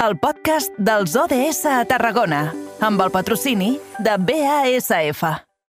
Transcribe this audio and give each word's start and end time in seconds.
el 0.00 0.16
podcast 0.16 0.72
dels 0.80 1.12
ODS 1.12 1.66
a 1.68 1.82
Tarragona, 1.84 2.46
amb 2.80 3.02
el 3.04 3.10
patrocini 3.12 3.74
de 4.00 4.14
BASF. 4.16 5.20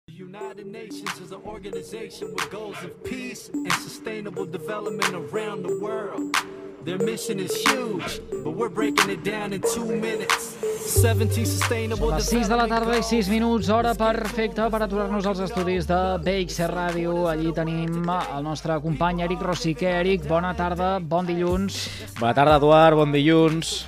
United 0.08 0.68
Nations 0.68 1.20
is 1.20 1.34
an 1.34 1.42
organization 1.44 2.32
with 2.32 2.48
goals 2.50 2.78
of 2.86 2.92
peace 3.04 3.50
and 3.52 3.74
sustainable 3.84 4.46
development 4.46 5.12
around 5.14 5.68
the 5.68 5.76
world. 5.84 6.32
Their 6.86 6.98
mission 6.98 7.40
is 7.40 7.52
huge, 7.68 8.22
but 8.44 8.56
we're 8.56 8.72
breaking 8.72 9.12
it 9.12 9.22
down 9.24 9.52
in 9.52 9.62
two 9.62 9.86
minutes. 9.86 10.56
17 10.88 11.46
sustainable 11.46 12.16
Les 12.16 12.30
6 12.32 12.48
de 12.48 12.56
la 12.56 12.68
tarda 12.72 12.98
i 12.98 13.04
6 13.04 13.30
minuts, 13.30 13.70
hora 13.70 13.92
perfecta 13.94 14.70
per 14.72 14.82
aturar-nos 14.88 15.28
als 15.28 15.44
estudis 15.44 15.86
de 15.92 16.00
BXC 16.24 16.72
Ràdio. 16.72 17.28
Allí 17.30 17.52
tenim 17.54 18.08
el 18.08 18.48
nostre 18.48 18.80
company 18.80 19.28
Eric 19.28 19.44
Rosique. 19.44 19.92
Eric, 19.92 20.24
bona 20.30 20.56
tarda, 20.56 21.00
bon 21.00 21.28
dilluns. 21.28 21.84
Bona 22.18 22.34
tarda, 22.34 22.56
Eduard, 22.58 22.96
bon 22.96 23.12
dilluns. 23.12 23.82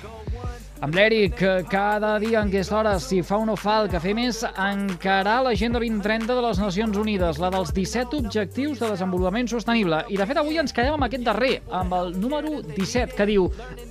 Amb 0.84 0.92
l'Eric, 0.98 1.38
cada 1.72 2.18
dia 2.20 2.42
en 2.42 2.50
aquesta 2.50 2.74
hora, 2.76 2.90
si 3.00 3.22
fa 3.24 3.38
o 3.40 3.44
no 3.48 3.54
fa, 3.56 3.78
el 3.80 3.86
que 3.88 3.96
fem 4.02 4.18
és 4.26 4.42
encarar 4.44 5.38
l'Agenda 5.46 5.80
2030 5.80 6.28
de 6.28 6.42
les 6.44 6.58
Nacions 6.60 6.98
Unides, 7.00 7.38
la 7.40 7.48
dels 7.54 7.70
17 7.72 8.18
Objectius 8.18 8.82
de 8.82 8.90
Desenvolupament 8.90 9.48
Sostenible. 9.48 10.02
I, 10.12 10.18
de 10.20 10.26
fet, 10.28 10.36
avui 10.36 10.60
ens 10.60 10.76
quedem 10.76 10.92
amb 10.98 11.06
aquest 11.06 11.24
darrer, 11.24 11.54
amb 11.72 11.94
el 11.96 12.12
número 12.20 12.58
17, 12.66 13.16
que 13.16 13.26
diu 13.30 13.46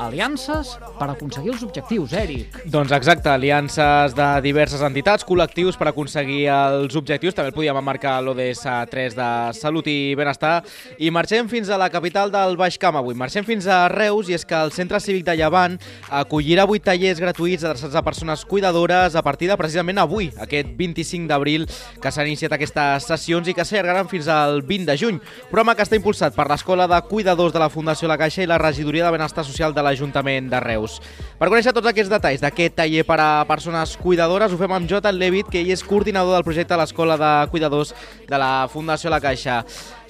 Aliances 0.05 0.75
per 0.99 1.07
aconseguir 1.07 1.55
els 1.55 1.63
objectius, 1.65 2.13
Eric. 2.13 2.59
Doncs 2.69 2.93
exacte, 2.93 3.31
aliances 3.33 4.13
de 4.13 4.29
diverses 4.45 4.85
entitats, 4.85 5.25
col·lectius 5.25 5.81
per 5.81 5.89
aconseguir 5.89 6.43
els 6.53 6.93
objectius. 7.01 7.33
També 7.33 7.49
el 7.49 7.57
podíem 7.57 7.81
emmarcar 7.81 8.19
l'ODS 8.21 8.67
3 8.93 9.17
de 9.17 9.31
Salut 9.57 9.89
i 9.89 10.13
Benestar. 10.19 10.59
I 11.01 11.09
marxem 11.09 11.49
fins 11.49 11.73
a 11.73 11.81
la 11.81 11.89
capital 11.89 12.29
del 12.29 12.53
Baix 12.61 12.77
Camp 12.77 13.01
avui. 13.01 13.17
Marxem 13.17 13.49
fins 13.49 13.65
a 13.65 13.87
Reus 13.89 14.29
i 14.29 14.37
és 14.37 14.45
que 14.45 14.61
el 14.61 14.69
Centre 14.77 15.01
Cívic 15.01 15.25
de 15.25 15.39
Llevant 15.41 15.81
acollirà 16.21 16.69
avui 16.69 16.82
tallers 16.83 17.19
gratuïts 17.21 17.63
adreçats 17.63 17.95
a 17.95 18.03
persones 18.03 18.43
cuidadores 18.45 19.15
a 19.15 19.23
partir 19.23 19.47
de 19.49 19.57
precisament 19.57 20.01
avui, 20.01 20.29
aquest 20.43 20.73
25 20.77 21.29
d'abril, 21.29 21.65
que 22.01 22.11
s'han 22.11 22.27
iniciat 22.29 22.53
aquestes 22.53 23.07
sessions 23.07 23.47
i 23.47 23.55
que 23.55 23.65
s'allargaran 23.65 24.09
fins 24.11 24.27
al 24.27 24.61
20 24.61 24.91
de 24.91 24.97
juny. 24.99 25.19
Programa 25.49 25.75
que 25.75 25.85
està 25.85 25.97
impulsat 25.97 26.35
per 26.35 26.45
l'Escola 26.51 26.87
de 26.91 26.99
Cuidadors 27.07 27.55
de 27.55 27.61
la 27.63 27.71
Fundació 27.71 28.09
La 28.11 28.19
Caixa 28.19 28.43
i 28.43 28.49
la 28.49 28.59
Regidoria 28.61 29.07
de 29.07 29.15
Benestar 29.15 29.45
Social 29.47 29.73
de 29.73 29.85
l'Ajuntament 29.85 30.51
de 30.51 30.59
Reus. 30.63 30.99
Per 31.39 31.49
conèixer 31.49 31.73
tots 31.75 31.89
aquests 31.89 32.11
detalls 32.11 32.43
d'aquest 32.43 32.77
taller 32.81 33.07
per 33.07 33.19
a 33.23 33.29
persones 33.47 33.95
cuidadores, 33.97 34.51
ho 34.51 34.59
fem 34.59 34.75
amb 34.75 34.89
Jota 34.89 35.11
Levit, 35.15 35.49
que 35.49 35.63
ell 35.63 35.71
és 35.73 35.83
coordinador 35.87 36.35
del 36.35 36.47
projecte 36.47 36.75
a 36.75 36.81
l'Escola 36.83 37.17
de 37.19 37.31
Cuidadors 37.51 37.95
de 38.27 38.37
la 38.39 38.67
Fundació 38.71 39.13
La 39.13 39.21
Caixa. 39.23 39.61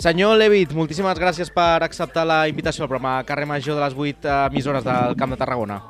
Senyor 0.01 0.37
Levit, 0.41 0.73
moltíssimes 0.73 1.21
gràcies 1.21 1.53
per 1.53 1.83
acceptar 1.85 2.25
la 2.27 2.43
invitació 2.49 2.83
al 2.83 2.91
programa 2.91 3.21
Carrer 3.27 3.47
Major 3.47 3.77
de 3.77 3.85
les 3.85 3.95
8 3.95 4.37
emissores 4.49 4.83
del 4.83 5.15
Camp 5.19 5.35
de 5.35 5.39
Tarragona. 5.39 5.81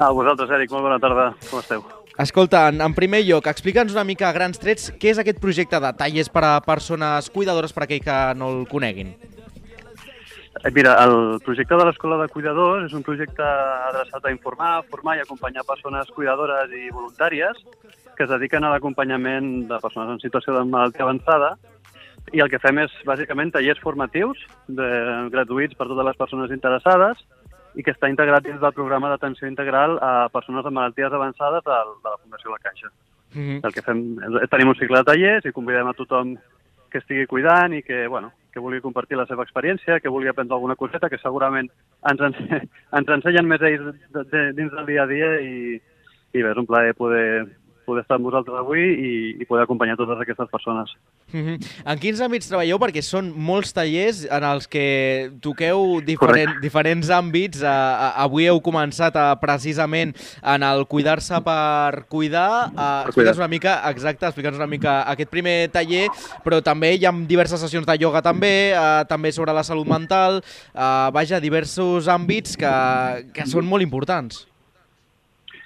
A 0.00 0.08
vosaltres, 0.16 0.48
Eric, 0.56 0.70
molt 0.72 0.86
bona 0.86 0.96
tarda. 0.96 1.26
Com 1.50 1.60
esteu? 1.60 1.82
Escolta, 2.20 2.62
en, 2.72 2.80
en 2.80 2.94
primer 2.96 3.20
lloc, 3.26 3.50
explica'ns 3.50 3.92
una 3.92 4.04
mica 4.08 4.30
a 4.30 4.32
grans 4.32 4.60
trets 4.60 4.88
què 5.00 5.10
és 5.12 5.18
aquest 5.20 5.40
projecte 5.42 5.76
de 5.80 5.90
tallers 5.98 6.30
per 6.32 6.42
a 6.48 6.54
persones 6.64 7.28
cuidadores 7.34 7.74
per 7.76 7.84
a 7.84 7.86
aquell 7.86 8.00
que 8.06 8.16
no 8.40 8.48
el 8.54 8.62
coneguin. 8.70 9.12
Eh, 10.64 10.70
Mira, 10.72 10.94
el 11.04 11.36
projecte 11.44 11.76
de 11.76 11.84
l'Escola 11.84 12.16
de 12.22 12.28
Cuidadors 12.32 12.86
és 12.88 12.94
un 12.96 13.04
projecte 13.04 13.44
adreçat 13.44 14.24
a 14.24 14.32
informar, 14.32 14.70
formar 14.88 15.18
i 15.18 15.24
acompanyar 15.24 15.66
persones 15.68 16.08
cuidadores 16.16 16.72
i 16.72 16.88
voluntàries 16.88 17.60
que 18.16 18.24
es 18.24 18.32
dediquen 18.32 18.64
a 18.64 18.72
l'acompanyament 18.72 19.68
de 19.68 19.80
persones 19.84 20.16
en 20.16 20.22
situació 20.24 20.56
de 20.56 20.64
malaltia 20.64 21.04
avançada 21.04 21.54
i 22.32 22.40
el 22.40 22.48
que 22.52 22.60
fem 22.60 22.80
és, 22.80 22.96
bàsicament, 23.08 23.52
tallers 23.52 23.80
formatius 23.84 24.40
de, 24.68 24.88
gratuïts 25.32 25.76
per 25.76 25.88
totes 25.92 26.08
les 26.08 26.20
persones 26.20 26.56
interessades 26.56 27.20
i 27.74 27.84
que 27.86 27.92
està 27.94 28.10
integrat 28.10 28.44
dins 28.44 28.60
del 28.60 28.74
programa 28.74 29.10
d'atenció 29.10 29.48
integral 29.48 29.98
a 30.02 30.28
persones 30.32 30.66
amb 30.66 30.78
malalties 30.78 31.12
avançades 31.12 31.64
de, 31.64 31.78
de 32.02 32.08
la 32.10 32.18
Fundació 32.18 32.50
La 32.50 32.62
Caixa. 32.62 32.90
Mm 33.34 33.40
-hmm. 33.40 33.60
El 33.66 33.72
que 33.72 33.82
fem 33.82 34.00
tenim 34.50 34.68
un 34.68 34.74
cicle 34.74 34.98
de 34.98 35.04
tallers 35.04 35.44
i 35.44 35.52
convidem 35.52 35.86
a 35.86 35.94
tothom 35.94 36.36
que 36.90 36.98
estigui 36.98 37.26
cuidant 37.26 37.72
i 37.72 37.82
que, 37.82 38.06
bueno, 38.08 38.32
que 38.52 38.60
vulgui 38.60 38.80
compartir 38.80 39.16
la 39.16 39.26
seva 39.26 39.44
experiència, 39.44 40.00
que 40.00 40.08
vulgui 40.08 40.28
aprendre 40.28 40.54
alguna 40.54 40.76
coseta, 40.76 41.08
que 41.08 41.18
segurament 41.18 41.70
ens, 42.10 42.20
ens 42.20 43.08
ensenyen 43.16 43.46
més 43.46 43.62
ells 43.62 43.94
de, 44.10 44.24
de, 44.24 44.52
dins 44.52 44.72
del 44.72 44.86
dia 44.86 45.02
a 45.04 45.06
dia 45.06 45.40
i, 45.40 45.80
i 46.32 46.42
bé, 46.42 46.50
és 46.50 46.56
un 46.56 46.66
plaer 46.66 46.94
poder, 46.94 47.46
poder 47.90 48.04
estar 48.06 48.18
amb 48.18 48.28
vosaltres 48.28 48.56
avui 48.60 48.80
i, 48.80 49.12
i 49.42 49.48
poder 49.48 49.66
acompanyar 49.66 49.98
totes 49.98 50.20
aquestes 50.22 50.48
persones. 50.52 50.94
Mm 51.32 51.42
-hmm. 51.44 51.56
En 51.92 51.98
quins 51.98 52.20
àmbits 52.20 52.48
treballeu? 52.48 52.78
Perquè 52.78 53.02
són 53.02 53.32
molts 53.34 53.72
tallers 53.72 54.24
en 54.30 54.44
els 54.44 54.66
que 54.66 55.30
toqueu 55.40 56.00
diferent, 56.04 56.60
diferents 56.62 57.10
àmbits. 57.10 57.62
Uh, 57.62 58.24
avui 58.26 58.46
heu 58.46 58.60
començat 58.60 59.14
uh, 59.16 59.34
precisament 59.40 60.14
en 60.42 60.62
el 60.62 60.86
cuidar-se 60.86 61.40
per 61.42 62.04
cuidar. 62.08 62.70
Uh, 62.74 63.06
explica'ns 63.06 63.38
una 63.38 63.48
mica, 63.48 63.82
exacte, 63.90 64.26
explica'ns 64.26 64.56
una 64.56 64.66
mica 64.66 65.02
aquest 65.02 65.30
primer 65.30 65.70
taller, 65.70 66.08
però 66.44 66.60
també 66.62 66.94
hi 66.94 67.06
ha 67.06 67.12
diverses 67.12 67.60
sessions 67.60 67.86
de 67.86 67.96
ioga 68.00 68.22
també, 68.22 68.72
uh, 68.74 69.04
també 69.06 69.32
sobre 69.32 69.52
la 69.52 69.62
salut 69.62 69.86
mental, 69.86 70.42
uh, 70.74 71.10
vaja, 71.12 71.40
diversos 71.40 72.08
àmbits 72.08 72.56
que, 72.56 72.74
que 73.34 73.46
són 73.46 73.64
molt 73.64 73.82
importants. 73.82 74.49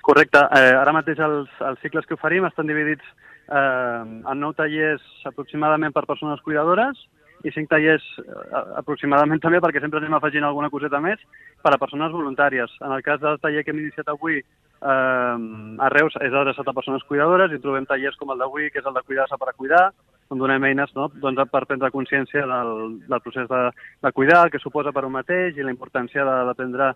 Correcte. 0.04 0.40
Eh, 0.52 0.74
ara 0.76 0.92
mateix 0.92 1.20
els, 1.24 1.48
els 1.64 1.80
cicles 1.80 2.04
que 2.04 2.16
oferim 2.18 2.44
estan 2.44 2.68
dividits 2.68 3.04
eh, 3.48 4.02
en 4.04 4.40
nou 4.42 4.52
tallers 4.52 5.04
aproximadament 5.30 5.94
per 5.96 6.04
persones 6.04 6.42
cuidadores 6.44 7.00
i 7.44 7.52
cinc 7.54 7.70
tallers 7.72 8.04
eh, 8.20 8.60
aproximadament 8.82 9.40
també, 9.40 9.62
perquè 9.64 9.80
sempre 9.80 10.02
anem 10.02 10.18
afegint 10.18 10.44
alguna 10.44 10.68
coseta 10.72 11.00
més, 11.00 11.24
per 11.64 11.72
a 11.72 11.80
persones 11.80 12.12
voluntàries. 12.12 12.76
En 12.84 12.92
el 12.92 13.04
cas 13.06 13.22
del 13.24 13.40
taller 13.40 13.64
que 13.64 13.72
hem 13.72 13.80
iniciat 13.80 14.12
avui, 14.12 14.42
eh, 14.44 15.36
a 15.88 15.90
Reus 15.96 16.20
és 16.20 16.36
adreçat 16.36 16.68
a 16.68 16.76
persones 16.76 17.08
cuidadores 17.08 17.56
i 17.56 17.62
trobem 17.64 17.88
tallers 17.88 18.20
com 18.20 18.36
el 18.36 18.44
d'avui, 18.44 18.68
que 18.68 18.84
és 18.84 18.92
el 18.92 18.96
de 19.00 19.06
cuidar-se 19.08 19.40
per 19.40 19.48
a 19.54 19.56
cuidar, 19.56 19.86
on 20.28 20.40
donem 20.40 20.68
eines 20.68 20.92
no? 20.96 21.08
doncs, 21.20 21.48
per 21.52 21.64
prendre 21.64 21.92
consciència 21.92 22.44
del, 22.48 22.98
del 23.08 23.24
procés 23.24 23.48
de, 23.48 23.64
de 24.04 24.12
cuidar, 24.12 24.44
el 24.44 24.52
que 24.52 24.60
suposa 24.60 24.92
per 24.92 25.08
un 25.08 25.16
mateix 25.16 25.56
i 25.56 25.64
la 25.64 25.72
importància 25.72 26.28
de, 26.28 26.38
de 26.50 26.92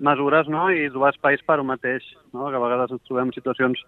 mesures 0.00 0.48
no? 0.48 0.68
i 0.72 0.88
trobar 0.90 1.12
espais 1.14 1.42
per 1.46 1.60
un 1.60 1.68
mateix, 1.70 2.06
no? 2.32 2.48
que 2.48 2.56
a 2.56 2.62
vegades 2.64 2.96
ens 2.96 3.04
trobem 3.08 3.32
situacions 3.36 3.84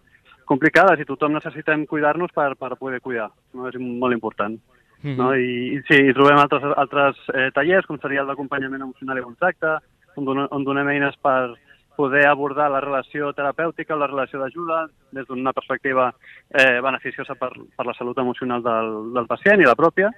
complicades 0.48 1.00
i 1.00 1.08
tothom 1.08 1.34
necessitem 1.36 1.86
cuidar-nos 1.88 2.32
per, 2.36 2.52
per 2.60 2.76
poder 2.76 3.00
cuidar. 3.00 3.30
No? 3.54 3.68
És 3.68 3.78
molt 3.80 4.14
important. 4.14 4.60
Mm 5.02 5.10
-hmm. 5.10 5.16
no? 5.16 5.34
I, 5.34 5.74
i 5.76 5.82
sí, 5.88 5.98
i 6.10 6.14
trobem 6.14 6.38
altres, 6.38 6.62
altres 6.76 7.16
eh, 7.34 7.50
tallers, 7.54 7.86
com 7.86 7.98
seria 7.98 8.22
el 8.22 8.26
d'acompanyament 8.26 8.82
emocional 8.82 9.18
i 9.18 9.22
contracte, 9.22 9.78
on, 10.16 10.24
donem, 10.24 10.46
on 10.50 10.64
donem 10.64 10.88
eines 10.88 11.16
per 11.16 11.54
poder 11.96 12.26
abordar 12.26 12.70
la 12.70 12.80
relació 12.80 13.32
terapèutica 13.32 13.94
o 13.94 13.98
la 13.98 14.06
relació 14.06 14.40
d'ajuda 14.40 14.86
des 15.12 15.26
d'una 15.26 15.52
perspectiva 15.52 16.12
eh, 16.50 16.80
beneficiosa 16.80 17.34
per, 17.34 17.52
per 17.76 17.86
la 17.86 17.94
salut 17.94 18.18
emocional 18.18 18.62
del, 18.62 19.12
del 19.12 19.26
pacient 19.26 19.60
i 19.60 19.68
la 19.68 19.76
pròpia, 19.76 20.10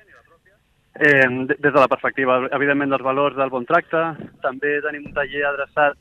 eh, 0.94 1.28
des 1.59 1.72
de 1.72 1.78
la 1.81 1.88
perspectiva, 1.88 2.38
evidentment, 2.53 2.91
dels 2.91 3.03
valors 3.03 3.37
del 3.37 3.50
bon 3.50 3.66
tracte. 3.66 4.03
També 4.43 4.78
tenim 4.84 5.09
un 5.09 5.16
taller 5.16 5.44
adreçat 5.49 5.99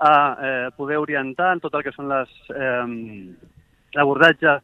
a 0.00 0.14
eh, 0.42 0.70
poder 0.76 0.98
orientar 0.98 1.52
en 1.54 1.60
tot 1.62 1.74
el 1.74 1.84
que 1.86 1.92
són 1.94 2.08
les 2.10 2.30
eh, 2.50 2.86
l'abordatge 3.94 4.58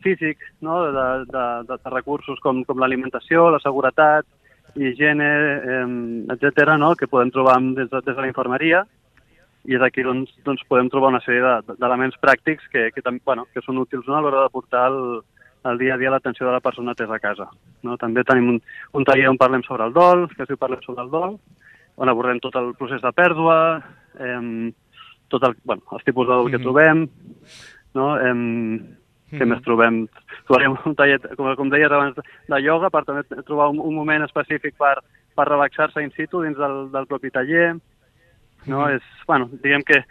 físic 0.00 0.38
no? 0.60 0.84
de, 0.86 1.08
de, 1.28 1.46
de, 1.68 1.76
de 1.76 1.90
recursos 1.90 2.38
com, 2.40 2.62
com 2.64 2.78
l'alimentació, 2.78 3.50
la 3.50 3.60
seguretat, 3.60 4.26
higiene, 4.76 5.28
eh, 5.74 5.84
etc., 6.36 6.76
no? 6.78 6.94
que 6.96 7.10
podem 7.10 7.32
trobar 7.34 7.58
des 7.74 7.90
de, 7.90 8.00
des 8.00 8.14
de 8.14 8.20
la 8.20 8.30
infermeria 8.30 8.86
i 9.68 9.76
és 9.76 9.82
aquí 9.84 10.02
doncs, 10.06 10.30
doncs 10.46 10.62
podem 10.70 10.88
trobar 10.88 11.10
una 11.12 11.20
sèrie 11.20 11.58
d'elements 11.68 12.16
de, 12.16 12.20
pràctics 12.22 12.70
que, 12.72 12.86
que, 12.94 13.02
bueno, 13.26 13.44
que 13.52 13.60
són 13.66 13.82
útils 13.82 14.06
no? 14.08 14.16
a 14.16 14.22
l'hora 14.24 14.46
de 14.46 14.54
portar 14.54 14.86
el, 14.88 15.20
el 15.64 15.78
dia 15.78 15.94
a 15.94 15.98
dia 16.00 16.10
l'atenció 16.12 16.46
de 16.46 16.52
la 16.52 16.62
persona 16.64 16.92
atesa 16.92 17.16
a 17.16 17.22
casa. 17.22 17.48
No? 17.82 17.96
També 18.00 18.24
tenim 18.24 18.54
un, 18.54 18.60
un 18.96 19.04
taller 19.04 19.28
on 19.30 19.40
parlem 19.40 19.64
sobre 19.66 19.86
el 19.88 19.92
dol, 19.96 20.26
que 20.32 20.44
es 20.44 20.48
diu 20.48 20.60
Parlem 20.60 20.80
sobre 20.84 21.04
el 21.04 21.10
dol, 21.12 21.36
on 22.00 22.08
abordem 22.08 22.40
tot 22.40 22.56
el 22.56 22.72
procés 22.78 23.02
de 23.04 23.12
pèrdua, 23.12 23.58
eh, 24.18 24.72
tot 25.30 25.44
el, 25.46 25.56
bueno, 25.64 25.84
els 25.92 26.06
tipus 26.06 26.28
de 26.28 26.32
dol 26.34 26.50
que 26.50 26.62
trobem, 26.62 27.04
no? 27.98 28.06
Eh, 28.16 28.34
què 29.30 29.46
més 29.46 29.60
trobem? 29.62 30.02
Trobarem 30.48 30.74
un 30.88 30.96
taller, 30.98 31.20
com, 31.38 31.52
com 31.58 31.68
deies 31.70 31.92
abans, 31.92 32.16
de 32.18 32.60
ioga, 32.64 32.90
per 32.90 33.04
també 33.06 33.22
trobar 33.46 33.68
un, 33.70 33.78
un 33.84 33.94
moment 33.94 34.24
específic 34.26 34.74
per, 34.80 34.96
per 35.38 35.46
relaxar-se 35.46 36.02
in 36.02 36.10
situ 36.16 36.42
dins 36.42 36.58
del, 36.58 36.88
del 36.90 37.06
propi 37.10 37.30
taller. 37.34 37.76
No? 38.66 38.88
És, 38.90 39.04
bueno, 39.28 39.46
diguem 39.62 39.84
que 39.86 40.02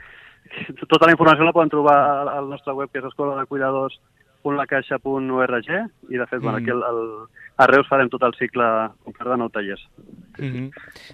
tota 0.88 1.06
la 1.06 1.14
informació 1.14 1.46
la 1.46 1.54
poden 1.54 1.74
trobar 1.74 1.98
al, 2.22 2.32
al 2.38 2.48
nostre 2.54 2.74
web, 2.78 2.94
que 2.94 3.04
és 3.04 3.10
escola 3.10 3.36
de 3.38 3.50
cuidadors 3.50 4.00
www.lacaixa.org 4.50 5.70
i 6.10 6.18
de 6.18 6.26
fet, 6.26 6.40
mm. 6.40 6.44
bueno, 6.44 6.58
aquí 6.58 6.70
el, 6.70 6.84
el, 6.84 7.28
a 7.60 7.68
Reus 7.68 7.90
farem 7.92 8.08
tot 8.08 8.24
el 8.24 8.36
cicle 8.40 8.66
complet 9.04 9.28
de 9.34 9.38
nou 9.38 9.50
tallers. 9.52 9.82
Mm 10.40 10.52
-hmm. 10.52 10.68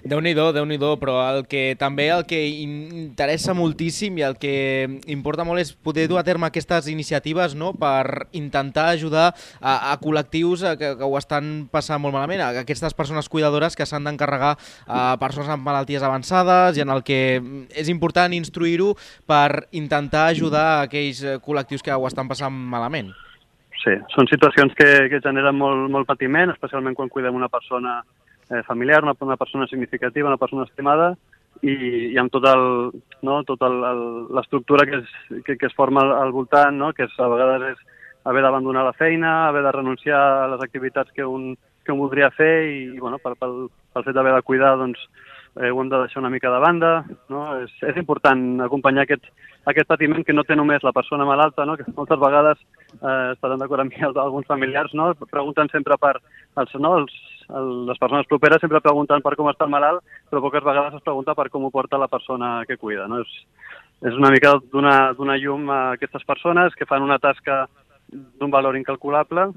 Déu-n'hi-do, 0.06 0.54
déu 0.54 0.66
nhi 0.66 0.78
déu 0.78 0.94
però 1.02 1.16
el 1.34 1.48
que 1.48 1.76
també 1.76 2.10
el 2.10 2.26
que 2.26 2.48
interessa 2.48 3.54
moltíssim 3.54 4.18
i 4.18 4.22
el 4.22 4.38
que 4.38 5.02
importa 5.08 5.44
molt 5.44 5.60
és 5.60 5.74
poder 5.74 6.08
dur 6.08 6.20
a 6.20 6.24
terme 6.24 6.46
aquestes 6.46 6.88
iniciatives 6.88 7.56
no? 7.56 7.74
per 7.74 8.28
intentar 8.32 8.90
ajudar 8.90 9.34
a, 9.60 9.92
a 9.92 10.00
col·lectius 10.00 10.62
eh, 10.62 10.78
que, 10.78 10.98
que 10.98 11.04
ho 11.04 11.18
estan 11.18 11.68
passant 11.72 12.02
molt 12.02 12.14
malament, 12.14 12.42
a 12.42 12.60
aquestes 12.60 12.94
persones 12.94 13.30
cuidadores 13.30 13.76
que 13.76 13.86
s'han 13.86 14.04
d'encarregar 14.04 14.58
a 14.86 15.18
persones 15.18 15.50
amb 15.50 15.66
malalties 15.66 16.04
avançades 16.04 16.78
i 16.78 16.82
en 16.82 16.90
el 16.90 17.02
que 17.02 17.42
és 17.74 17.90
important 17.90 18.32
instruir-ho 18.34 18.96
per 19.26 19.68
intentar 19.72 20.28
ajudar 20.28 20.66
a 20.66 20.82
aquells 20.84 21.24
eh, 21.24 21.40
col·lectius 21.42 21.82
que 21.82 21.92
ho 21.92 22.08
estan 22.08 22.28
passant 22.28 22.54
malament. 22.54 23.14
Sí, 23.83 23.94
són 24.16 24.30
situacions 24.31 24.74
que, 24.77 24.88
que 25.12 25.22
generen 25.24 25.57
molt, 25.57 25.89
molt 25.92 26.07
patiment, 26.10 26.54
especialment 26.54 26.95
quan 26.98 27.12
cuidem 27.12 27.36
una 27.36 27.51
persona 27.51 28.00
eh, 28.50 28.63
familiar, 28.68 29.04
una, 29.04 29.16
una 29.19 29.38
persona 29.38 29.68
significativa, 29.68 30.30
una 30.30 30.42
persona 30.42 30.66
estimada, 30.66 31.13
i, 31.62 31.75
i 32.13 32.18
amb 32.19 32.31
tot 32.33 32.45
el, 32.50 32.66
no, 33.24 33.42
tot 33.48 33.62
l'estructura 33.66 34.86
que, 34.89 35.01
es, 35.04 35.44
que, 35.45 35.57
que 35.57 35.69
es 35.69 35.75
forma 35.75 36.04
al, 36.04 36.16
al 36.25 36.33
voltant, 36.36 36.75
no, 36.77 36.92
que 36.94 37.07
és, 37.07 37.13
a 37.19 37.30
vegades 37.31 37.75
és 37.75 37.86
haver 38.25 38.42
d'abandonar 38.42 38.83
la 38.88 38.98
feina, 38.98 39.48
haver 39.48 39.63
de 39.63 39.72
renunciar 39.72 40.19
a 40.19 40.50
les 40.56 40.66
activitats 40.66 41.13
que 41.13 41.25
un, 41.25 41.54
que 41.86 41.94
un 41.94 42.01
voldria 42.01 42.31
fer 42.33 42.66
i, 42.72 42.80
i 42.95 43.00
bueno, 43.00 43.19
pel, 43.22 43.38
pel, 43.39 43.56
pel 43.94 44.06
fet 44.07 44.18
d'haver 44.18 44.33
de 44.36 44.45
cuidar 44.48 44.74
doncs, 44.81 45.01
eh, 45.62 45.69
ho 45.69 45.81
hem 45.81 45.92
de 45.92 46.00
deixar 46.01 46.24
una 46.24 46.33
mica 46.33 46.51
de 46.51 46.60
banda. 46.60 46.92
No? 47.30 47.45
És, 47.62 47.72
és 47.86 48.01
important 48.01 48.66
acompanyar 48.66 49.06
aquest, 49.06 49.30
aquest 49.69 49.88
patiment 49.88 50.25
que 50.25 50.33
no 50.33 50.44
té 50.44 50.57
només 50.57 50.83
la 50.83 50.95
persona 50.95 51.27
malalta, 51.27 51.66
no? 51.69 51.77
que 51.77 51.86
moltes 51.95 52.19
vegades 52.19 52.60
eh, 53.01 53.31
estaran 53.33 53.62
d'acord 53.62 53.83
amb 53.83 53.94
mi 53.94 54.03
alguns 54.06 54.47
familiars, 54.47 54.94
no? 54.94 55.13
pregunten 55.31 55.69
sempre 55.71 55.97
per 56.01 56.15
els, 56.62 56.75
no? 56.80 56.97
els, 57.01 57.13
el, 57.50 57.71
les 57.89 58.01
persones 58.01 58.27
properes 58.31 58.62
sempre 58.63 58.83
pregunten 58.83 59.24
per 59.25 59.36
com 59.36 59.50
està 59.51 59.68
el 59.68 59.74
malalt, 59.74 60.03
però 60.30 60.44
poques 60.44 60.65
vegades 60.65 60.97
es 60.97 61.06
pregunta 61.06 61.36
per 61.36 61.50
com 61.50 61.65
ho 61.65 61.71
porta 61.71 62.01
la 62.01 62.12
persona 62.12 62.63
que 62.68 62.77
cuida. 62.77 63.07
No? 63.12 63.21
És, 63.21 63.38
és 64.06 64.18
una 64.19 64.31
mica 64.33 64.57
donar 64.71 65.39
llum 65.39 65.69
a 65.71 65.81
aquestes 65.95 66.25
persones 66.27 66.75
que 66.75 66.88
fan 66.89 67.06
una 67.06 67.19
tasca 67.19 67.65
d'un 68.12 68.51
valor 68.51 68.77
incalculable 68.77 69.50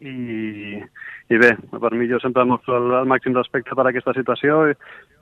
i, 0.00 0.80
i 1.30 1.38
bé, 1.38 1.50
per 1.70 1.92
mi 1.94 2.08
jo 2.10 2.18
sempre 2.22 2.44
mostro 2.48 2.76
el, 2.78 2.90
el 3.00 3.08
màxim 3.10 3.36
respecte 3.36 3.76
per 3.76 3.86
aquesta 3.86 4.14
situació 4.16 4.64
i, 4.70 4.74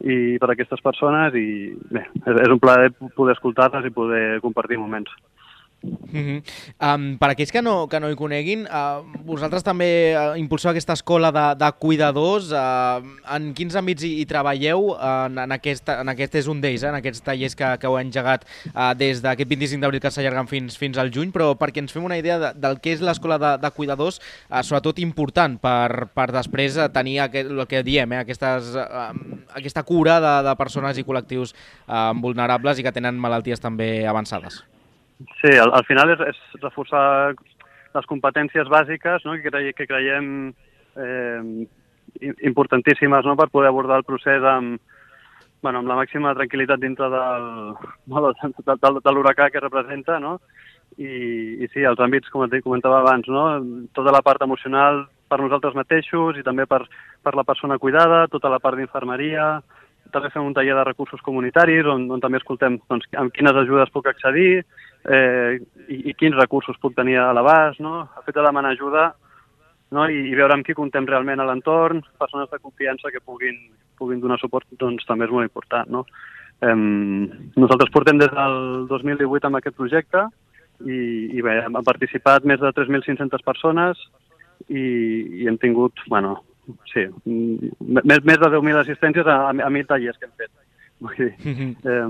i 0.06 0.16
per 0.40 0.52
aquestes 0.52 0.80
persones 0.84 1.34
i 1.38 1.46
bé, 1.90 2.06
és, 2.22 2.40
és 2.46 2.54
un 2.54 2.60
plaer 2.62 2.92
poder 3.16 3.36
escoltar-les 3.36 3.88
i 3.88 3.94
poder 3.94 4.24
compartir 4.44 4.80
moments. 4.80 5.12
Mm 5.82 5.98
-hmm. 6.12 6.42
um, 6.78 7.18
per 7.18 7.30
aquells 7.30 7.50
que 7.50 7.62
no, 7.62 7.88
que 7.88 7.98
no 7.98 8.10
hi 8.10 8.14
coneguin, 8.14 8.66
uh, 8.66 9.02
vosaltres 9.24 9.64
també 9.64 10.14
uh, 10.14 10.38
impulseu 10.38 10.70
aquesta 10.70 10.92
escola 10.92 11.32
de, 11.32 11.64
de 11.64 11.72
cuidadors. 11.78 12.52
Uh, 12.52 13.02
en 13.34 13.52
quins 13.54 13.74
àmbits 13.74 14.04
hi, 14.04 14.20
hi 14.20 14.26
treballeu? 14.26 14.92
Uh, 14.92 15.26
en, 15.26 15.38
en, 15.38 15.52
aquest, 15.52 15.88
en 15.88 16.08
aquest 16.08 16.34
és 16.34 16.48
un 16.50 16.60
d'ells, 16.60 16.82
eh, 16.82 16.88
en 16.88 16.98
aquests 16.98 17.22
tallers 17.24 17.56
que, 17.56 17.70
que 17.78 17.86
heu 17.86 17.98
engegat 17.98 18.44
uh, 18.74 18.92
des 18.94 19.22
d'aquest 19.22 19.48
25 19.48 19.80
d'abril 19.82 20.00
que 20.00 20.10
s'allarguen 20.10 20.48
fins, 20.50 20.76
fins 20.78 20.98
al 20.98 21.10
juny, 21.14 21.32
però 21.34 21.52
perquè 21.58 21.82
ens 21.82 21.94
fem 21.94 22.04
una 22.04 22.18
idea 22.20 22.38
de, 22.38 22.52
del 22.54 22.78
que 22.80 22.92
és 22.92 23.00
l'escola 23.04 23.38
de, 23.38 23.54
de 23.62 23.70
cuidadors, 23.70 24.20
uh, 24.50 24.62
sobretot 24.62 25.00
important 25.02 25.58
per, 25.62 26.08
per 26.14 26.28
després 26.32 26.78
tenir 26.92 27.18
aquest, 27.26 27.50
el 27.50 27.66
que 27.70 27.82
diem, 27.86 28.12
eh, 28.12 28.22
aquestes, 28.26 28.74
uh, 28.76 29.10
aquesta 29.56 29.82
cura 29.88 30.20
de, 30.20 30.34
de 30.48 30.54
persones 30.60 30.98
i 30.98 31.06
col·lectius 31.06 31.56
uh, 31.88 32.12
vulnerables 32.14 32.78
i 32.78 32.86
que 32.86 32.94
tenen 32.94 33.18
malalties 33.18 33.60
també 33.62 34.06
avançades. 34.06 34.62
Sí, 35.40 35.52
al, 35.54 35.72
al 35.74 35.84
final 35.86 36.14
és, 36.14 36.22
és 36.32 36.62
reforçar 36.62 37.34
les 37.94 38.08
competències 38.10 38.68
bàsiques 38.72 39.24
no? 39.26 39.36
que, 39.38 39.50
creiem, 39.50 39.76
que 39.76 39.86
creiem 39.86 40.26
eh, 40.96 41.66
importantíssimes 42.48 43.28
no? 43.28 43.36
per 43.36 43.50
poder 43.52 43.70
abordar 43.70 44.00
el 44.00 44.08
procés 44.08 44.42
amb, 44.42 44.80
bueno, 45.62 45.82
amb 45.82 45.92
la 45.92 45.98
màxima 46.00 46.34
tranquil·litat 46.34 46.82
dintre 46.82 47.08
del, 47.12 47.48
no, 48.10 48.24
de, 48.26 48.52
de, 48.58 48.76
de, 48.76 48.92
de 48.98 49.14
l'huracà 49.14 49.48
que 49.50 49.62
representa, 49.62 50.18
no? 50.20 50.38
I, 50.98 51.08
i 51.64 51.68
sí, 51.72 51.86
els 51.88 52.00
àmbits, 52.04 52.28
com 52.28 52.42
et 52.44 52.58
comentava 52.60 52.98
abans, 53.00 53.28
no? 53.32 53.44
tota 53.96 54.12
la 54.12 54.20
part 54.26 54.42
emocional 54.44 55.06
per 55.30 55.38
nosaltres 55.40 55.76
mateixos 55.78 56.36
i 56.36 56.44
també 56.44 56.66
per, 56.68 56.82
per 57.24 57.32
la 57.38 57.46
persona 57.48 57.78
cuidada, 57.80 58.26
tota 58.28 58.50
la 58.52 58.58
part 58.60 58.76
d'infermeria, 58.76 59.62
també 60.12 60.28
fem 60.34 60.44
un 60.44 60.52
taller 60.52 60.74
de 60.76 60.84
recursos 60.84 61.22
comunitaris 61.24 61.88
on, 61.88 62.04
on 62.12 62.20
també 62.20 62.42
escoltem 62.42 62.76
doncs, 62.90 63.08
amb 63.16 63.32
quines 63.32 63.56
ajudes 63.62 63.92
puc 63.94 64.10
accedir 64.10 64.64
eh, 65.08 65.58
i, 65.88 65.98
i 66.10 66.14
quins 66.18 66.36
recursos 66.38 66.78
puc 66.82 66.94
tenir 66.96 67.18
a 67.20 67.32
l'abast, 67.36 67.80
no? 67.80 68.06
El 68.16 68.26
fet 68.26 68.38
de 68.38 68.46
demanar 68.46 68.74
ajuda 68.76 69.10
no? 69.92 70.08
I, 70.08 70.26
i 70.30 70.36
veure 70.38 70.56
amb 70.56 70.66
qui 70.66 70.76
contem 70.76 71.06
realment 71.08 71.42
a 71.42 71.46
l'entorn, 71.48 72.02
persones 72.18 72.50
de 72.50 72.60
confiança 72.60 73.12
que 73.12 73.22
puguin, 73.24 73.58
puguin 74.00 74.22
donar 74.22 74.40
suport, 74.40 74.66
doncs 74.80 75.06
també 75.08 75.28
és 75.28 75.34
molt 75.34 75.46
important, 75.48 75.90
no? 75.92 76.06
Eh, 76.62 76.76
nosaltres 77.58 77.92
portem 77.94 78.20
des 78.22 78.32
del 78.32 78.86
2018 78.90 79.48
amb 79.48 79.58
aquest 79.58 79.76
projecte 79.78 80.26
i, 80.86 80.98
i 81.36 81.44
bé, 81.44 81.58
han 81.66 81.84
participat 81.86 82.46
més 82.48 82.62
de 82.62 82.72
3.500 82.74 83.44
persones 83.46 84.00
i, 84.68 84.82
i 85.42 85.50
hem 85.50 85.58
tingut, 85.62 86.00
bueno, 86.08 86.36
sí, 86.92 87.08
més, 87.26 88.22
més 88.22 88.40
de 88.40 88.48
10.000 88.48 88.82
assistències 88.84 89.26
a, 89.26 89.38
a, 89.50 89.52
a 89.52 89.70
1.000 89.70 89.90
tallers 89.90 90.18
que 90.18 90.30
hem 90.30 90.36
fet. 90.38 90.52
Vull 91.02 91.18
dir, 91.18 91.32
eh, 91.92 92.08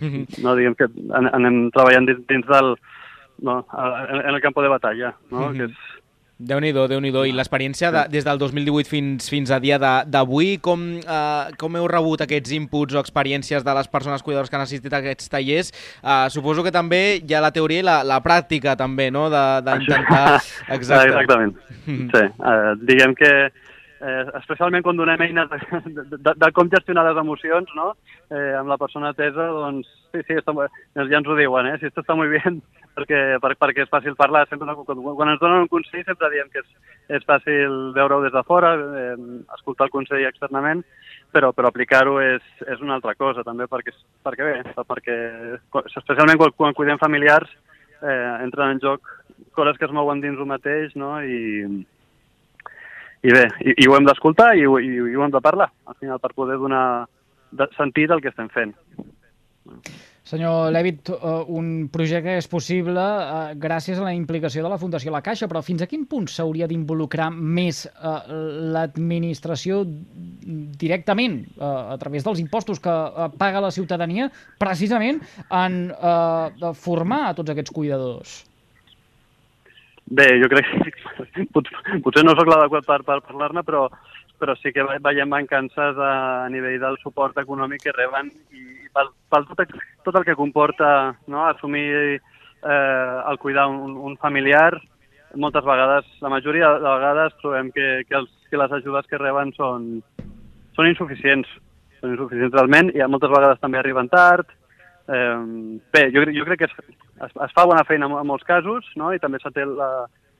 no 0.00 0.56
diguem 0.58 0.76
que 0.78 0.88
an 1.16 1.30
anem 1.32 1.66
treballant 1.74 2.08
dins, 2.10 2.24
dins 2.28 2.48
del, 2.48 2.74
no, 3.42 3.60
en, 3.72 4.20
en 4.22 4.34
el 4.34 4.42
camp 4.44 4.58
de 4.60 4.72
batalla, 4.72 5.14
no? 5.32 5.52
que 5.56 5.70
és, 5.70 5.84
Déu-n'hi-do, 6.36 6.82
déu 6.84 7.00
nhi 7.00 7.08
déu 7.14 7.24
I 7.24 7.30
l'experiència 7.32 7.88
de, 7.94 8.02
des 8.12 8.24
del 8.26 8.36
2018 8.36 8.90
fins, 8.90 9.28
fins 9.32 9.48
a 9.48 9.56
dia 9.56 9.78
d'avui, 9.80 10.58
com, 10.60 10.82
eh, 11.00 11.54
com 11.56 11.78
heu 11.80 11.86
rebut 11.88 12.20
aquests 12.20 12.52
inputs 12.52 12.92
o 12.92 13.00
experiències 13.00 13.64
de 13.64 13.74
les 13.78 13.88
persones 13.88 14.20
cuidadores 14.20 14.52
que 14.52 14.58
han 14.58 14.66
assistit 14.66 14.92
a 14.92 15.00
aquests 15.00 15.32
tallers? 15.32 15.72
Eh, 16.04 16.28
suposo 16.34 16.60
que 16.66 16.74
també 16.74 17.22
hi 17.22 17.32
ha 17.32 17.40
la 17.40 17.54
teoria 17.56 17.80
i 17.80 17.86
la, 17.88 18.02
la 18.04 18.20
pràctica, 18.20 18.76
també, 18.76 19.08
no?, 19.08 19.30
d'intentar... 19.32 20.42
Exacte. 20.76 21.08
Exactament. 21.08 21.56
Sí, 21.86 22.24
eh, 22.26 22.74
diguem 22.84 23.16
que 23.16 23.32
eh, 24.06 24.24
especialment 24.38 24.84
quan 24.86 24.98
donem 24.98 25.22
eines 25.26 25.50
de, 25.50 25.58
de, 25.86 26.04
de, 26.14 26.34
de 26.38 26.50
com 26.54 26.70
gestionar 26.70 27.04
les 27.08 27.18
emocions, 27.20 27.70
no? 27.78 27.92
Eh, 28.30 28.54
amb 28.58 28.70
la 28.70 28.78
persona 28.78 29.10
atesa, 29.10 29.48
doncs, 29.50 29.90
sí, 30.12 30.22
sí, 30.28 30.38
està, 30.38 30.54
ja 30.96 31.06
ens 31.06 31.28
ho 31.28 31.38
diuen, 31.38 31.70
eh? 31.72 31.78
Si 31.80 31.88
esto 31.90 32.04
està 32.04 32.16
molt 32.18 32.30
bé, 32.30 32.42
perquè, 32.98 33.20
per, 33.42 33.52
perquè 33.58 33.84
és 33.84 33.92
fàcil 33.92 34.16
parlar. 34.18 34.46
Sempre, 34.50 34.76
quan, 34.86 35.02
quan 35.18 35.32
ens 35.32 35.42
donen 35.42 35.66
un 35.66 35.72
consell 35.72 36.04
sempre 36.06 36.30
diem 36.34 36.52
que 36.52 36.62
és, 36.62 36.70
és 37.18 37.26
fàcil 37.26 37.92
veure-ho 37.96 38.22
des 38.24 38.34
de 38.34 38.44
fora, 38.46 38.74
eh, 39.02 39.16
escoltar 39.58 39.88
el 39.88 39.94
consell 39.94 40.26
externament, 40.28 40.84
però, 41.34 41.52
però 41.56 41.72
aplicar-ho 41.72 42.20
és, 42.22 42.44
és 42.66 42.80
una 42.84 42.96
altra 43.00 43.16
cosa, 43.18 43.44
també, 43.46 43.66
perquè, 43.70 43.94
perquè 44.26 44.50
bé, 44.50 44.56
perquè 44.86 45.18
especialment 45.92 46.40
quan, 46.40 46.54
quan 46.56 46.78
cuidem 46.78 47.02
familiars 47.02 47.50
eh, 48.02 48.44
entren 48.44 48.76
en 48.76 48.82
joc 48.84 49.12
coses 49.56 49.76
que 49.80 49.84
es 49.88 49.92
mouen 49.92 50.22
dins 50.22 50.38
el 50.38 50.48
mateix, 50.48 50.94
no?, 50.96 51.16
i, 51.24 51.84
i 53.26 53.34
bé, 53.34 53.44
i, 53.64 53.74
i 53.82 53.88
ho 53.88 53.96
hem 53.96 54.06
d'escoltar 54.06 54.52
i, 54.54 54.64
i, 54.64 54.90
i 55.10 55.14
ho 55.18 55.24
hem 55.26 55.34
de 55.34 55.42
parlar, 55.42 55.70
al 55.90 55.98
final, 55.98 56.22
per 56.22 56.34
poder 56.36 56.60
donar 56.62 56.82
sentit 57.76 58.12
al 58.12 58.22
que 58.22 58.30
estem 58.30 58.50
fent. 58.54 58.74
Senyor 60.26 60.72
Levit, 60.74 61.06
un 61.54 61.86
projecte 61.94 62.32
és 62.34 62.48
possible 62.50 63.02
gràcies 63.62 64.00
a 64.00 64.06
la 64.08 64.14
implicació 64.14 64.64
de 64.64 64.72
la 64.72 64.78
Fundació 64.78 65.12
La 65.14 65.22
Caixa, 65.22 65.46
però 65.46 65.62
fins 65.62 65.84
a 65.84 65.86
quin 65.86 66.02
punt 66.10 66.26
s'hauria 66.30 66.66
d'involucrar 66.66 67.28
més 67.30 67.84
l'administració 68.74 69.84
directament, 69.86 71.38
a 71.62 71.94
través 72.02 72.26
dels 72.26 72.42
impostos 72.42 72.82
que 72.82 72.96
paga 73.38 73.62
la 73.62 73.70
ciutadania, 73.70 74.26
precisament 74.58 75.22
en 75.54 75.78
formar 76.74 77.22
a 77.28 77.32
tots 77.38 77.54
aquests 77.54 77.74
cuidadors? 77.78 78.40
Bé, 80.06 80.26
jo 80.38 80.46
crec 80.46 80.68
que 81.34 81.46
potser 81.50 82.22
no 82.22 82.36
sóc 82.38 82.46
l'adequat 82.46 82.86
per, 82.86 83.00
per 83.02 83.18
parlar-ne, 83.26 83.64
però, 83.66 83.88
però 84.38 84.54
sí 84.60 84.70
que 84.72 84.84
veiem 85.02 85.32
mancances 85.32 85.98
a, 85.98 86.12
a 86.44 86.48
nivell 86.52 86.78
del 86.78 86.98
suport 87.02 87.38
econòmic 87.42 87.82
que 87.82 87.94
reben 87.96 88.30
i, 88.54 88.62
i 88.86 88.90
pel, 88.94 89.10
pel 89.32 89.48
tot, 89.50 89.74
tot 90.06 90.18
el 90.20 90.26
que 90.28 90.36
comporta 90.38 90.90
no, 91.26 91.42
assumir 91.48 91.88
eh, 91.96 93.16
el 93.32 93.38
cuidar 93.42 93.66
un, 93.72 93.96
un 93.98 94.14
familiar. 94.22 94.76
Moltes 95.34 95.66
vegades, 95.66 96.06
la 96.22 96.30
majoria 96.30 96.70
de 96.78 96.86
vegades 96.86 97.34
trobem 97.42 97.72
que, 97.74 97.88
que, 98.06 98.14
els, 98.16 98.30
que 98.48 98.60
les 98.62 98.72
ajudes 98.78 99.10
que 99.10 99.18
reben 99.18 99.50
són, 99.58 99.88
són 100.78 100.92
insuficients. 100.92 101.50
Són 101.98 102.14
insuficients 102.14 102.54
realment 102.54 102.94
i 102.94 103.02
moltes 103.10 103.34
vegades 103.34 103.58
també 103.58 103.82
arriben 103.82 104.06
tard. 104.12 104.54
Eh, 105.10 105.80
bé, 105.90 106.06
jo, 106.14 106.22
jo 106.30 106.46
crec 106.46 106.62
que 106.62 106.70
es, 106.70 106.96
es, 107.24 107.32
es 107.32 107.56
fa 107.56 107.66
bona 107.66 107.84
feina 107.88 108.08
en, 108.08 108.16
en 108.20 108.28
molts 108.28 108.46
casos, 108.46 108.86
no? 109.00 109.12
i 109.14 109.20
també 109.22 109.40
s'ha 109.40 109.52
té 109.54 109.64
la, 109.68 109.90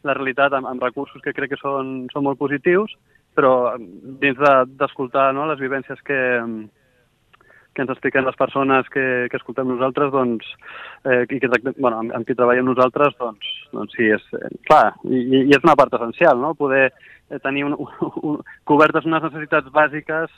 la 0.06 0.16
realitat 0.16 0.56
amb, 0.56 0.68
amb 0.71 0.83
recursos 0.83 1.23
que 1.25 1.35
crec 1.37 1.54
que 1.54 1.61
són, 1.61 2.06
són 2.12 2.26
molt 2.26 2.40
positius, 2.40 2.95
però 3.37 3.76
dins 3.78 4.40
d'escoltar 4.80 5.30
de, 5.30 5.37
no? 5.38 5.47
les 5.50 5.61
vivències 5.61 6.00
que, 6.06 6.18
que 7.76 7.85
ens 7.85 7.92
expliquen 7.92 8.25
les 8.25 8.38
persones 8.40 8.88
que, 8.92 9.04
que 9.30 9.40
escoltem 9.40 9.68
nosaltres, 9.68 10.12
doncs, 10.14 10.49
eh, 11.04 11.25
i 11.28 11.40
que, 11.42 11.50
bueno, 11.76 12.00
amb, 12.00 12.14
amb 12.16 12.28
qui 12.28 12.37
treballem 12.38 12.68
nosaltres, 12.71 13.16
doncs, 13.21 13.52
doncs 13.76 13.97
sí, 13.99 14.09
és, 14.16 14.25
eh, 14.38 14.52
clar, 14.68 14.97
i, 15.04 15.23
i 15.45 15.56
és 15.56 15.64
una 15.64 15.76
part 15.78 15.95
essencial, 15.99 16.40
no?, 16.40 16.54
poder 16.59 16.88
eh, 16.88 17.40
tenir 17.45 17.66
un, 17.68 17.76
un, 17.76 18.40
cobertes 18.68 19.09
unes 19.09 19.28
necessitats 19.28 19.73
bàsiques 19.75 20.33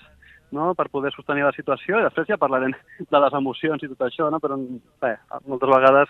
no? 0.53 0.75
per 0.75 0.89
poder 0.89 1.13
sostenir 1.15 1.45
la 1.45 1.53
situació, 1.57 1.99
i 2.01 2.07
després 2.07 2.29
ja 2.29 2.39
parlarem 2.41 2.73
de 2.99 3.21
les 3.25 3.37
emocions 3.41 3.83
i 3.83 3.89
tot 3.93 4.07
això, 4.09 4.31
no? 4.31 4.41
però 4.41 4.57
bé, 5.03 5.15
moltes 5.47 5.69
vegades 5.75 6.09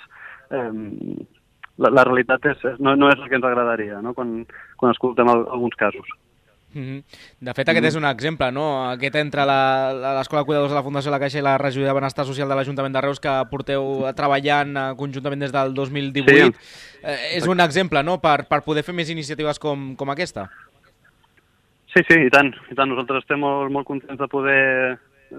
eh, 0.51 1.27
la, 1.79 1.91
la 1.91 2.05
realitat 2.05 2.47
és, 2.53 2.65
no, 2.79 2.97
no 2.97 3.11
és 3.13 3.19
el 3.19 3.29
que 3.29 3.37
ens 3.39 3.45
agradaria 3.51 4.01
no? 4.03 4.15
quan, 4.15 4.41
quan 4.77 4.95
escoltem 4.95 5.29
el, 5.35 5.45
alguns 5.51 5.77
casos. 5.79 6.07
Mhm. 6.75 6.99
De 7.41 7.53
fet, 7.57 7.69
aquest 7.73 7.87
és 7.89 7.95
un 7.97 8.05
exemple, 8.05 8.51
no? 8.53 8.91
Aquest 8.91 9.15
entre 9.17 9.47
la- 9.49 9.89
la- 9.97 10.11
l'Escola 10.19 10.43
de 10.43 10.47
Cuidadors 10.51 10.69
de 10.71 10.77
la 10.77 10.83
Fundació 10.85 11.11
La 11.11 11.19
Caixa 11.19 11.39
i 11.41 11.43
la 11.43 11.57
Regió 11.57 11.87
de 11.87 11.95
Benestar 11.97 12.27
Social 12.29 12.47
de 12.47 12.55
l'Ajuntament 12.59 12.93
de 12.93 13.01
Reus 13.01 13.19
que 13.25 13.33
porteu 13.51 14.05
treballant 14.15 14.77
eh, 14.77 14.83
conjuntament 14.99 15.41
des 15.41 15.51
del 15.55 15.73
2018. 15.73 16.53
Sí. 16.53 16.99
Eh, 17.03 17.39
és 17.39 17.47
un 17.49 17.61
exemple, 17.65 18.03
no?, 18.05 18.19
per, 18.21 18.43
per 18.53 18.61
poder 18.69 18.85
fer 18.85 18.93
més 18.95 19.09
iniciatives 19.09 19.59
com, 19.59 19.95
com 19.97 20.11
aquesta. 20.13 20.51
Sí, 21.95 22.03
sí, 22.09 22.19
i 22.27 22.31
tant. 22.31 22.53
I 22.71 22.75
tant. 22.77 22.91
Nosaltres 22.93 23.23
estem 23.25 23.41
molt, 23.41 23.71
molt 23.73 23.87
contents 23.89 24.19
de 24.21 24.29
poder 24.29 24.99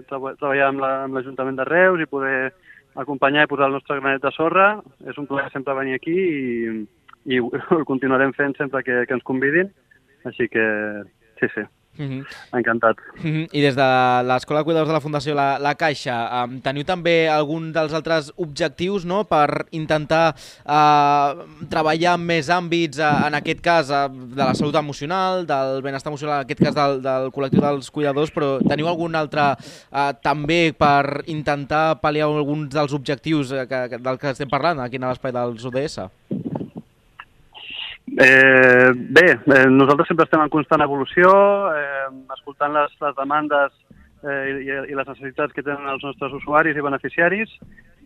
treba- 0.10 0.36
treballar 0.40 0.70
amb 0.72 0.80
la- 0.82 1.08
l'Ajuntament 1.08 1.58
de 1.60 1.66
Reus 1.66 2.02
i 2.02 2.06
poder 2.10 2.54
acompanyar 2.96 3.44
i 3.46 3.48
posar 3.52 3.68
el 3.68 3.74
nostre 3.78 4.00
granet 4.00 4.22
de 4.24 4.32
sorra. 4.32 4.82
És 5.08 5.18
un 5.18 5.28
plaer 5.28 5.52
sempre 5.52 5.74
venir 5.78 5.94
aquí 5.96 6.16
i, 6.16 6.88
i 7.26 7.40
ho 7.40 7.50
continuarem 7.92 8.34
fent 8.34 8.58
sempre 8.58 8.84
que, 8.84 9.06
que 9.06 9.14
ens 9.14 9.24
convidin. 9.24 9.70
Així 10.26 10.50
que, 10.52 10.66
sí, 11.40 11.48
sí, 11.56 11.62
Mhm. 12.00 12.24
encantat. 12.54 12.96
Mhm. 13.22 13.48
I 13.52 13.62
des 13.62 13.76
de 13.76 13.90
l'Escola 14.24 14.62
de 14.62 14.66
Cuidadors 14.66 14.88
de 14.88 14.94
la 14.94 15.02
Fundació 15.02 15.36
La, 15.36 15.60
la 15.60 15.76
Caixa, 15.76 16.46
um, 16.46 16.60
teniu 16.62 16.86
també 16.86 17.28
algun 17.28 17.74
dels 17.76 17.94
altres 17.94 18.32
objectius 18.38 19.06
no? 19.06 19.26
per 19.28 19.68
intentar 19.72 20.34
uh, 20.64 21.44
treballar 21.70 22.16
en 22.16 22.26
més 22.26 22.50
àmbits, 22.50 23.00
uh, 23.00 23.28
en 23.28 23.36
aquest 23.36 23.60
cas 23.62 23.92
uh, 23.92 24.08
de 24.08 24.40
la 24.40 24.54
salut 24.56 24.76
emocional, 24.76 25.46
del 25.46 25.82
benestar 25.84 26.14
emocional, 26.14 26.40
en 26.40 26.48
aquest 26.48 26.64
cas 26.64 26.76
del, 26.76 27.02
del 27.04 27.30
col·lectiu 27.36 27.62
dels 27.62 27.92
cuidadors, 27.92 28.32
però 28.32 28.58
teniu 28.64 28.88
algun 28.88 29.20
altre 29.20 29.52
uh, 29.60 30.14
també 30.24 30.72
per 30.72 31.26
intentar 31.28 32.00
pal·liar 32.00 32.32
alguns 32.32 32.72
dels 32.72 32.96
objectius 32.96 33.52
uh, 33.52 33.68
que, 33.68 33.84
que, 33.92 34.00
del 34.00 34.18
que 34.22 34.32
estem 34.32 34.50
parlant 34.50 34.80
aquí 34.80 34.96
a 34.96 35.10
l'espai 35.10 35.36
dels 35.36 35.68
ODS? 35.68 36.00
Eh, 38.18 38.92
bé, 38.96 39.28
eh, 39.46 39.68
nosaltres 39.70 40.08
sempre 40.08 40.26
estem 40.26 40.42
en 40.42 40.50
constant 40.50 40.82
evolució, 40.82 41.30
eh, 41.76 42.08
escoltant 42.34 42.74
les, 42.74 42.96
les 43.04 43.16
demandes 43.16 43.76
eh, 44.24 44.64
i, 44.64 44.70
i 44.92 44.98
les 44.98 45.08
necessitats 45.08 45.54
que 45.54 45.64
tenen 45.64 45.88
els 45.92 46.04
nostres 46.04 46.34
usuaris 46.40 46.78
i 46.78 46.84
beneficiaris, 46.86 47.54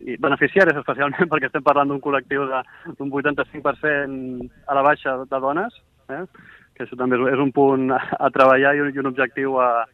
i 0.03 0.17
beneficiaris 0.19 0.77
especialment 0.81 1.29
perquè 1.31 1.47
estem 1.49 1.63
parlant 1.65 1.93
d'un 1.93 2.01
col·lectiu 2.03 2.45
d'un 2.49 3.13
85% 3.13 4.49
a 4.67 4.77
la 4.77 4.85
baixa 4.85 5.15
de 5.23 5.39
dones, 5.39 5.77
eh, 6.09 6.23
que 6.75 6.85
això 6.85 6.97
també 6.99 7.19
és, 7.31 7.39
un 7.39 7.53
punt 7.55 7.91
a, 7.93 8.29
treballar 8.33 8.73
i 8.75 8.81
un, 8.83 8.91
i 8.93 8.99
un 8.99 9.11
objectiu 9.13 9.59
a, 9.61 9.85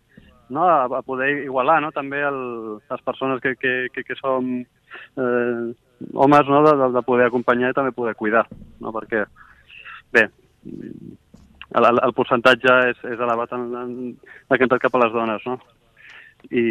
no, 0.50 0.66
a, 0.66 1.04
poder 1.06 1.30
igualar 1.44 1.82
no, 1.84 1.92
també 1.92 2.24
el, 2.26 2.40
les 2.80 3.04
persones 3.06 3.44
que, 3.44 3.56
que, 3.60 3.76
que, 3.94 4.04
que 4.08 4.18
som 4.18 4.48
eh, 4.64 5.70
homes 6.16 6.50
no, 6.50 6.64
de- 6.66 6.90
de 6.96 7.06
poder 7.06 7.28
acompanyar 7.28 7.72
i 7.72 7.78
també 7.78 7.92
poder 7.94 8.16
cuidar, 8.16 8.48
no, 8.80 8.96
perquè 8.96 9.26
bé, 10.14 10.26
el, 10.66 11.86
el, 11.86 12.00
el 12.08 12.14
percentatge 12.18 12.76
és, 12.92 13.02
és 13.14 13.20
elevat 13.22 13.52
en, 13.58 13.68
en, 13.78 13.92
en 14.16 14.56
aquest 14.58 14.78
cap 14.82 14.96
a 14.98 15.04
les 15.04 15.14
dones, 15.14 15.46
no? 15.46 15.60
I, 16.50 16.64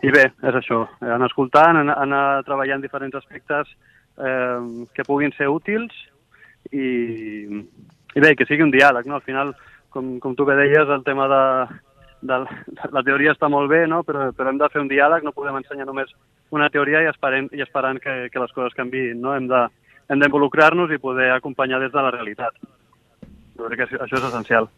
I 0.00 0.12
bé, 0.14 0.24
és 0.48 0.56
això, 0.56 0.84
anar 1.04 1.28
escoltant, 1.28 1.76
anar, 1.82 1.98
anar 2.00 2.22
treballant 2.46 2.80
diferents 2.80 3.18
aspectes 3.18 3.68
eh, 4.16 4.86
que 4.96 5.04
puguin 5.06 5.34
ser 5.36 5.50
útils 5.52 5.92
i, 6.72 6.86
i 8.16 8.20
bé, 8.24 8.34
que 8.36 8.46
sigui 8.48 8.64
un 8.64 8.72
diàleg, 8.72 9.06
no? 9.06 9.18
Al 9.20 9.26
final, 9.26 9.52
com, 9.92 10.16
com 10.22 10.34
tu 10.38 10.46
bé 10.48 10.56
deies, 10.58 10.88
el 10.88 11.04
tema 11.04 11.28
de, 11.30 11.42
de, 12.22 12.40
la- 12.46 12.90
la 12.96 13.04
teoria 13.06 13.34
està 13.36 13.48
molt 13.52 13.70
bé, 13.70 13.84
no? 13.86 14.02
però, 14.08 14.30
però 14.36 14.50
hem 14.50 14.58
de 14.60 14.68
fer 14.72 14.80
un 14.82 14.88
diàleg, 14.90 15.22
no 15.26 15.34
podem 15.36 15.60
ensenyar 15.60 15.86
només 15.88 16.10
una 16.50 16.70
teoria 16.72 17.04
i 17.04 17.10
esperem, 17.12 17.48
i 17.52 17.62
esperant 17.62 18.00
que, 18.02 18.28
que 18.32 18.42
les 18.42 18.52
coses 18.56 18.74
canviïn, 18.78 19.20
no? 19.20 19.36
Hem 19.36 19.46
de 19.52 19.66
hem 20.10 20.18
d'involucrar-nos 20.18 20.90
i 20.90 20.98
poder 20.98 21.28
acompanyar 21.36 21.78
des 21.78 21.92
de 21.92 22.02
la 22.02 22.10
realitat. 22.10 22.56
Jo 23.60 23.68
crec 23.68 23.82
que 23.82 23.86
això- 23.96 24.16
és 24.18 24.24
essencial. 24.24 24.68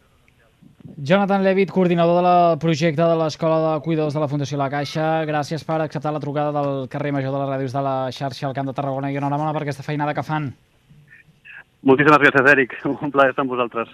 Jonathan 0.98 1.42
Levitt, 1.44 1.70
coordinador 1.70 2.22
del 2.22 2.58
projecte 2.58 3.02
de 3.02 3.16
l'Escola 3.16 3.58
de 3.74 3.80
Cuidadors 3.82 4.14
de 4.14 4.20
la 4.20 4.28
Fundació 4.28 4.58
La 4.58 4.68
Caixa, 4.70 5.24
gràcies 5.24 5.64
per 5.64 5.80
acceptar 5.80 6.12
la 6.12 6.20
trucada 6.20 6.52
del 6.52 6.88
carrer 6.88 7.12
Major 7.12 7.32
de 7.32 7.38
les 7.38 7.48
Ràdios 7.52 7.72
de 7.72 7.82
la 7.82 7.94
xarxa 8.10 8.48
al 8.48 8.54
Camp 8.54 8.66
de 8.66 8.74
Tarragona 8.74 9.10
i 9.10 9.16
enhorabona 9.16 9.52
per 9.54 9.62
aquesta 9.62 9.82
feinada 9.86 10.14
que 10.14 10.22
fan. 10.26 10.52
Moltíssimes 11.82 12.18
gràcies, 12.18 12.50
Eric. 12.52 12.74
Un 13.02 13.10
plaer 13.10 13.30
estar 13.30 13.42
amb 13.42 13.50
vosaltres. 13.54 13.88